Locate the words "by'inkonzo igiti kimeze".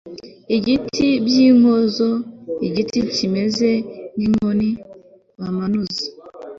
1.25-3.69